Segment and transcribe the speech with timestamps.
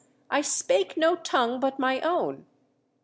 [0.31, 2.47] I spake no tongue but my own."